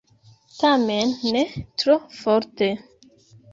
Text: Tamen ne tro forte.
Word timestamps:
Tamen 0.59 1.13
ne 1.37 1.45
tro 1.85 1.99
forte. 2.23 2.73